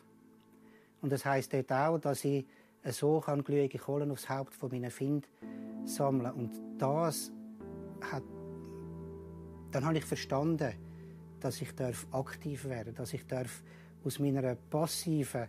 [1.02, 2.46] Und das heißt dort auch, dass ich
[2.86, 5.28] so kann glühige Kohlen aufs Haupt von meinen Find
[5.84, 6.32] sammeln.
[6.32, 7.32] Und das
[8.00, 8.24] hat,
[9.74, 10.74] dann habe ich verstanden,
[11.40, 13.62] dass ich darf aktiv werden, dass ich darf
[14.06, 15.48] aus meiner passiven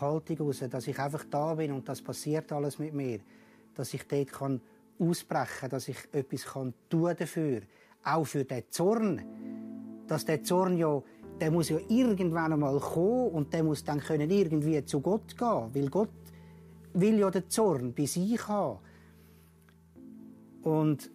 [0.00, 3.20] Haltung heraus, dass ich einfach da bin und das passiert alles mit mir,
[3.74, 4.60] dass ich dort kann
[4.98, 7.62] ausbrechen, dass ich etwas kann tun dafür,
[8.04, 9.22] auch für den Zorn,
[10.06, 11.02] dass der Zorn ja
[11.40, 15.70] der muss ja irgendwann einmal kommen und der muss dann können irgendwie zu Gott gehen,
[15.74, 16.10] weil Gott
[16.94, 18.78] will ja den Zorn bei sich haben.
[20.62, 21.10] Und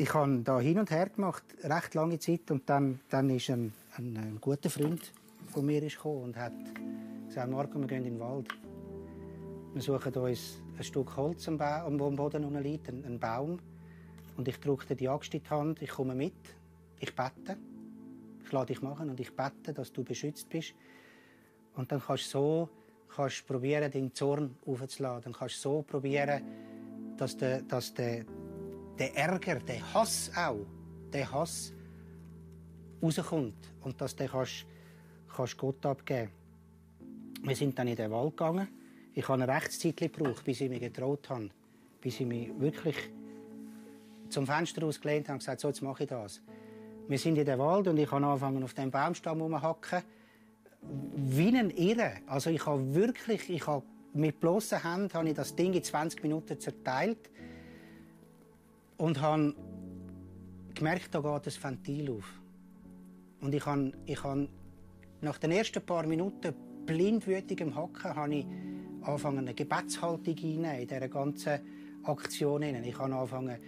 [0.00, 3.72] ich habe da hin und her gemacht, recht lange Zeit, und dann, dann ist ein,
[3.96, 5.12] ein, ein guter Freund
[5.48, 6.52] von mir gekommen und hat
[7.26, 8.48] gesagt, Marco, wir gehen in den Wald.
[9.74, 13.58] Wir suchen uns ein Stück Holz am, ba am Boden unten liegt, einen Baum.
[14.36, 16.32] Und ich drückte die Axt in die Hand, ich komme mit,
[17.00, 17.56] ich bete.
[18.44, 20.74] Ich lade dich machen und ich bete, dass du beschützt bist.
[21.74, 22.68] Und dann kannst du so
[23.14, 25.22] kannst probieren, den Zorn aufzuladen.
[25.24, 26.42] Dann kannst du so probieren,
[27.16, 28.24] dass der, dass der,
[28.98, 30.66] der Ärger, der Hass auch,
[31.12, 31.72] der Hass
[33.02, 33.72] rauskommt.
[33.82, 34.66] Und dass du kannst,
[35.34, 36.30] kannst Gott abgeben.
[37.42, 38.68] Wir sind dann in den Wald gegangen.
[39.14, 41.50] Ich habe eine Rechtszeit gebraucht, bis ich mich getraut habe.
[42.00, 42.96] Bis ich mich wirklich
[44.28, 46.40] zum Fenster ausgelehnt habe und gesagt, so, jetzt mache ich das.
[47.08, 50.02] Wir sind in den Wald und ich habe angefangen auf dem Baumstamm rumhacken.
[51.14, 52.18] Wie ein Irre.
[52.26, 56.22] Also ich habe wirklich, ich habe mit bloßen Händen habe ich das Ding in 20
[56.22, 57.30] Minuten zerteilt
[58.98, 59.54] und habe
[60.74, 62.40] gemerkt, da geht ein Ventil auf.
[63.40, 64.48] Und ich habe, ich habe
[65.20, 68.46] nach den ersten paar Minuten blindwütig im Hacken habe ich
[69.02, 71.60] angefangen, eine Gebetshaltung in dieser ganzen
[72.04, 72.62] Aktion.
[72.62, 73.58] Ich habe angefangen,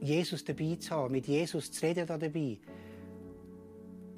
[0.00, 2.58] Jesus dabei zu haben, mit Jesus zu reden da dabei.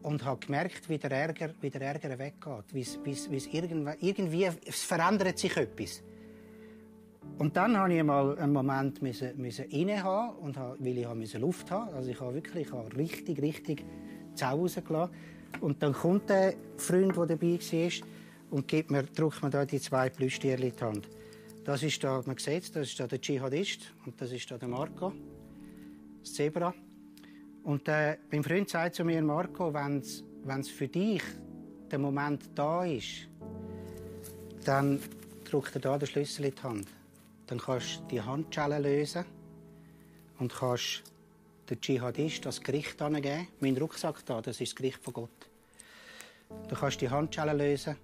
[0.03, 2.65] Und habe gemerkt, wie der Ärger, wie der Ärger weggeht.
[2.73, 6.03] Wie's, wie's, wie's irgendwie, irgendwie es verändert sich etwas.
[7.39, 11.25] Und dann habe ich mal einen Moment müssen, müssen innehaben und habe, weil ich habe
[11.39, 11.95] Luft haben.
[11.95, 13.85] Also ich habe wirklich ich habe richtig, richtig
[14.35, 15.15] Zau rausgelassen.
[15.61, 17.91] Und dann kommt der Freund, der dabei war,
[18.51, 21.09] und gibt mir, drückt mir da die zwei Plüschtierchen in die Hand.
[21.65, 24.69] Das ist da, man sieht das ist da der Dschihadist und das ist da der
[24.69, 25.13] Marco
[26.27, 26.75] das Zebra.
[27.63, 31.23] Und äh, mein Freund sagt zu mir, Marco, wenn es für dich
[31.91, 33.29] der Moment da ist,
[34.65, 35.01] dann
[35.45, 36.87] drückt er da den Schlüssel in die Hand.
[37.47, 39.25] Dann kannst du die Handschellen lösen
[40.39, 41.03] und kannst
[41.71, 43.49] den Dschihadist das Gericht angeben.
[43.61, 45.51] Mein Rucksack da, das ist das Gericht von Gott.
[46.69, 47.97] Du kannst die Handschellen lösen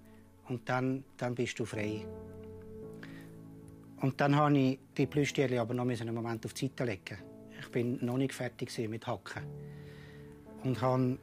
[0.49, 2.07] und dann, dann bist du frei.
[4.01, 7.33] Und dann habe ich die Plüschtierchen aber noch einen Moment auf die Seite legen
[7.63, 9.43] ich bin noch nicht fertig mit Hacken.
[10.65, 11.19] Und habe,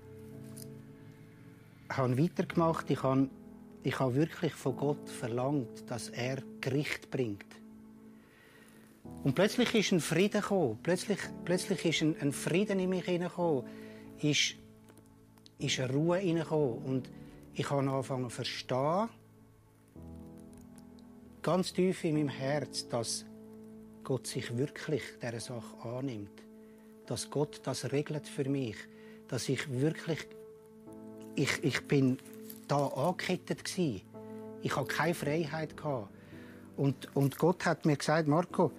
[1.89, 2.89] habe weitergemacht.
[2.89, 3.29] Ich habe
[3.83, 7.45] ich habe wirklich von Gott verlangt, dass er Gericht bringt.
[9.23, 10.79] Und plötzlich ist ein Frieden gekommen.
[10.81, 13.65] Plötzlich, plötzlich ist ein, ein Frieden in mich hineingekommen.
[14.21, 14.55] Ist,
[15.57, 16.83] ist eine Ruhe hineingekommen.
[16.83, 17.09] Und
[17.53, 19.09] ich habe angefangen zu verstehen,
[21.41, 23.25] ganz tief in meinem Herz, dass
[24.03, 26.43] Gott sich wirklich dieser Sache annimmt.
[27.05, 28.77] Dass Gott das regelt für mich.
[29.27, 30.27] Dass ich wirklich,
[31.35, 32.17] ich, ich bin
[32.67, 34.01] da angekettet gsi.
[34.61, 36.09] Ich hatte keine Freiheit gehabt.
[36.79, 38.71] Und, und Gott hat mir gesagt, Marco,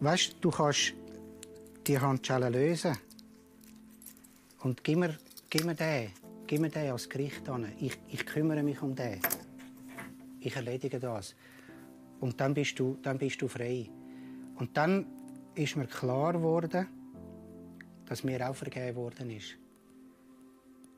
[0.00, 0.94] weißt, du kannst
[1.86, 2.96] die Handschellen lösen.
[4.60, 5.18] Und gib mir,
[5.50, 6.12] gib mir den,
[6.46, 7.70] gib mir den als Gericht an.
[7.78, 9.20] Ich, ich kümmere mich um den.
[10.40, 11.34] Ich erledige das.
[12.20, 13.90] Und dann bist du, dann bist du frei.
[14.56, 15.04] Und dann
[15.56, 16.88] ist mir klar geworden,
[18.06, 19.58] dass mir auch vergeben worden ist.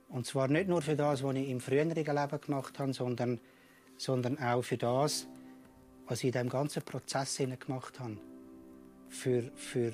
[0.09, 3.41] Und zwar nicht nur für das, was ich im früheren Leben gemacht habe, sondern,
[3.97, 5.27] sondern auch für das,
[6.11, 8.17] was ich in diesem ganzen Prozess gemacht habe.
[9.09, 9.93] Für, für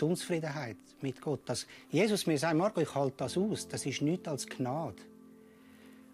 [0.00, 1.40] die Unzufriedenheit mit Gott.
[1.44, 3.68] Dass Jesus mir sagt, Marco, ich halte das aus.
[3.68, 4.96] Das ist nichts als Gnade.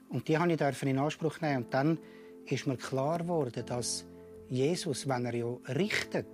[0.09, 1.65] Und die habe ich in Anspruch nehmen.
[1.65, 1.99] Und dann
[2.47, 4.05] ist mir klar geworden, dass
[4.51, 6.27] Jesus, wenn er ja richtet,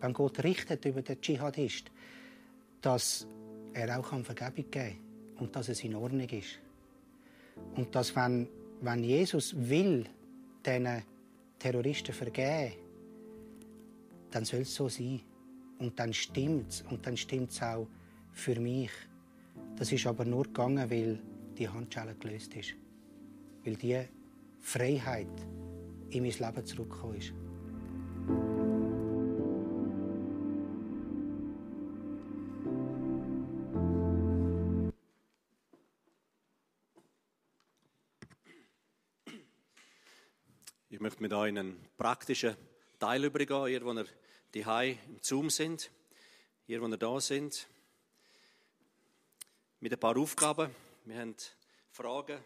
[0.00, 1.90] wenn Gott richtet über den Dschihadist,
[2.82, 3.26] dass
[3.72, 4.96] er auch Vergebung geben kann
[5.38, 6.58] und dass es in Ordnung ist.
[7.74, 8.48] Und dass, wenn,
[8.82, 10.04] wenn Jesus will,
[10.64, 11.02] diesen
[11.60, 12.72] Terroristen vergeben,
[14.30, 15.20] dann soll es so sein.
[15.78, 16.82] Und dann stimmt es.
[16.90, 17.86] Und dann stimmt es auch
[18.32, 18.90] für mich.
[19.76, 21.20] Das ist aber nur gegangen, weil
[21.56, 22.74] die Handschelle gelöst ist.
[23.64, 24.00] Weil die
[24.58, 25.28] Freiheit
[26.10, 27.32] in mein Leben zurückgekommen ist.
[41.20, 42.56] Möchte mit euch einen praktischen
[42.98, 44.06] Teil übergehen, ihr, wo ihr
[44.54, 45.90] die im Zoom sind,
[46.66, 47.68] ihr, wo ihr da sind,
[49.80, 50.74] mit ein paar Aufgaben.
[51.04, 51.34] Wir haben
[51.90, 52.38] Fragen,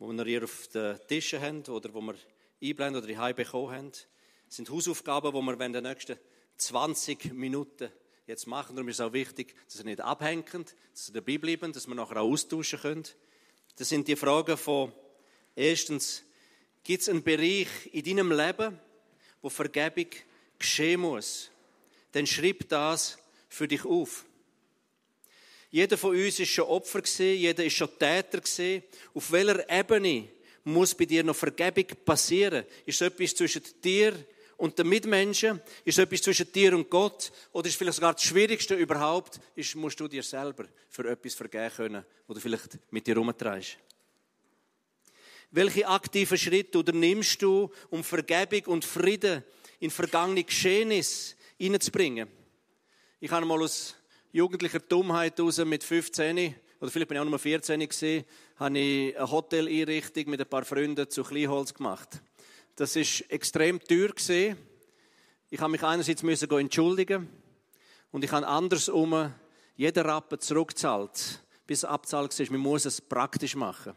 [0.00, 2.14] die ihr auf den Tischen habt oder wo wir
[2.62, 3.92] einblenden oder die bekommen haben.
[3.92, 6.18] Das sind Hausaufgaben, die wir in den nächsten
[6.56, 7.90] 20 Minuten
[8.26, 8.74] jetzt machen.
[8.74, 11.94] Darum ist es auch wichtig, dass ihr nicht abhängt, dass ihr dabei bleiben, dass wir
[11.94, 13.04] nachher auch austauschen können.
[13.76, 14.92] Das sind die Fragen von
[15.54, 16.24] erstens,
[16.88, 18.80] Gibt es einen Bereich in deinem Leben,
[19.42, 20.06] wo Vergebung
[20.58, 21.50] geschehen muss?
[22.12, 23.18] Dann schreib das
[23.50, 24.24] für dich auf.
[25.70, 28.82] Jeder von uns ist schon Opfer gesehen, jeder ist schon Täter gesehen.
[29.12, 30.30] Auf welcher Ebene
[30.64, 32.64] muss bei dir noch Vergebung passieren?
[32.86, 34.14] Ist etwas zwischen dir
[34.56, 35.60] und den Mitmenschen?
[35.84, 37.30] Ist etwas zwischen dir und Gott?
[37.52, 41.70] Oder ist vielleicht sogar das Schwierigste überhaupt, ist, musst du dir selber für etwas vergeben
[41.70, 43.76] können, wo du vielleicht mit dir rumtreibst?
[45.50, 49.42] Welche aktiven Schritte unternimmst du, um Vergebung und Frieden
[49.80, 52.28] in vergangene Geschehnisse hineinzubringen?
[53.18, 53.94] Ich habe mal aus
[54.30, 58.24] jugendlicher Dummheit heraus mit 15 oder vielleicht bin ich auch nur 14 gesehen,
[58.56, 62.20] habe ich eine Hoteleinrichtung mit ein paar Freunden zu Kleinholz gemacht.
[62.76, 64.56] Das ist extrem teuer gesehen.
[65.48, 67.26] Ich habe mich einerseits müssen entschuldigen
[68.12, 69.32] und ich habe andersrum
[69.76, 72.50] jeden Rappen zurückgezahlt, bis es abzahlt ist.
[72.50, 73.94] Man muss es praktisch machen.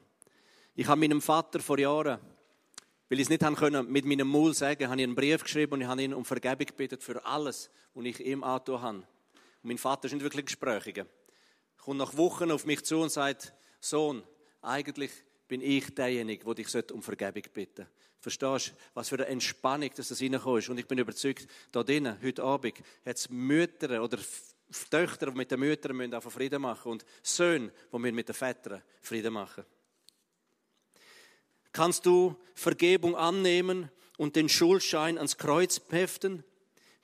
[0.82, 2.20] Ich habe meinem Vater vor Jahren,
[3.08, 5.82] weil ich es nicht können, mit meinem Maul sagen, habe ich einen Brief geschrieben und
[5.82, 9.08] ich habe ihn um Vergebung gebeten für alles, was ich ihm angetan habe.
[9.62, 11.04] Mein Vater ist nicht wirklich gesprächiger.
[11.04, 14.24] Er kommt nach Wochen auf mich zu und sagt, Sohn,
[14.64, 15.12] eigentlich
[15.48, 17.86] bin ich derjenige, der dich um Vergebung bitten
[18.18, 20.68] Verstehst du, was für eine Entspannung dass das reinkommt?
[20.68, 24.18] Und ich bin überzeugt, da drinnen, heute Abend, hat es Mütter oder
[24.90, 29.34] Töchter, die mit den Müttern müssen Frieden machen und Söhne, die mit den Vätern Frieden
[29.34, 29.64] machen
[31.72, 36.44] Kannst du Vergebung annehmen und den Schuldschein ans Kreuz heften?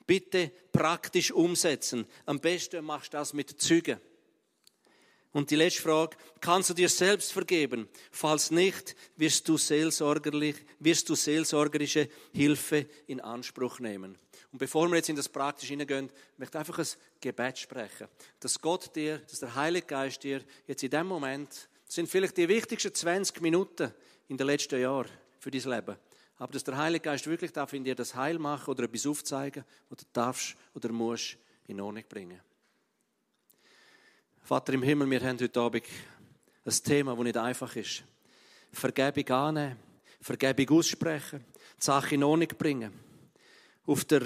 [0.06, 2.06] Bitte praktisch umsetzen.
[2.26, 4.00] Am besten machst du das mit Zügen.
[5.32, 7.88] Und die letzte Frage, kannst du dir selbst vergeben?
[8.10, 14.18] Falls nicht, wirst du, seelsorgerlich, wirst du seelsorgerische Hilfe in Anspruch nehmen.
[14.50, 16.86] Und bevor wir jetzt in das Praktische hineingehen, möchte ich einfach ein
[17.20, 18.08] Gebet sprechen.
[18.40, 22.36] Dass Gott dir, dass der Heilige Geist dir jetzt in dem Moment, das sind vielleicht
[22.38, 23.92] die wichtigsten 20 Minuten
[24.28, 25.08] in den letzten Jahren
[25.40, 25.96] für dein Leben.
[26.38, 29.64] Aber dass der Heilige Geist wirklich darf in dir das Heil machen oder etwas aufzeigen,
[29.90, 32.40] oder darfst oder musst in Ordnung bringen.
[34.42, 35.84] Vater im Himmel, wir haben heute Abend
[36.64, 38.04] ein Thema, das nicht einfach ist.
[38.72, 39.76] Vergebung annehmen,
[40.20, 41.44] Vergebung aussprechen,
[41.78, 42.92] die Sache in Ordnung bringen.
[43.86, 44.22] Auf der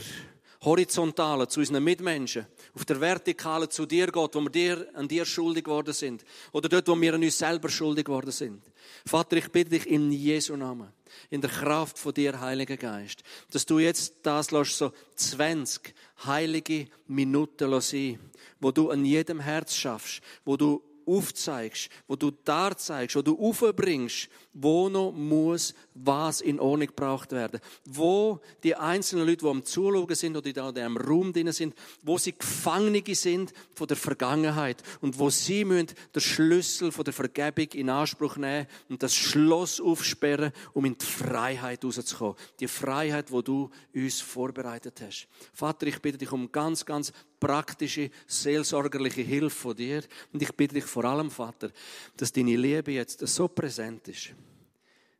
[0.63, 5.25] horizontalen zu unseren Mitmenschen, auf der vertikalen zu dir, Gott, wo wir dir, an dir
[5.25, 6.25] schuldig geworden sind.
[6.53, 8.63] Oder dort, wo wir an uns selber schuldig geworden sind.
[9.05, 10.89] Vater, ich bitte dich in Jesu Namen,
[11.31, 15.95] in der Kraft von dir, Heiliger Geist, dass du jetzt das lässt, so 20
[16.25, 18.19] heilige Minuten sein,
[18.61, 23.39] wo du an jedem Herz schaffst, wo du aufzeigst, wo du da zeigst, wo du
[23.39, 27.61] aufbringst, wo noch muss was in Ordnung gebracht werden.
[27.85, 31.53] Wo die einzelnen Leute, die am Zuschauen sind oder die da in diesem Raum drin
[31.53, 37.05] sind, wo sie Gefangene sind von der Vergangenheit und wo sie müssen den Schlüssel von
[37.05, 42.37] der Vergebung in Anspruch nehmen und das Schloss aufsperren, um in die Freiheit rauszukommen.
[42.61, 45.29] Die Freiheit, wo du uns vorbereitet hast.
[45.53, 50.03] Vater, ich bitte dich um ganz, ganz praktische, seelsorgerliche Hilfe von dir.
[50.33, 51.71] Und ich bitte dich vor allem, Vater,
[52.17, 54.33] dass deine Liebe jetzt so präsent ist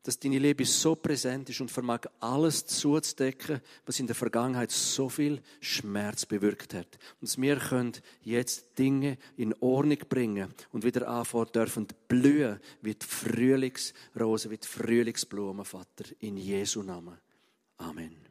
[0.05, 5.09] dass deine Liebe so präsent ist und vermag alles zuzudecken, was in der Vergangenheit so
[5.09, 6.99] viel Schmerz bewirkt hat.
[7.21, 7.93] Und dass wir können
[8.23, 14.67] jetzt Dinge in Ordnung bringen und wieder anfangen dürfen blühen wie die Frühlingsrose, wie die
[14.67, 17.17] Frühlingsblumen, Vater, in Jesu Namen.
[17.77, 18.22] Amen.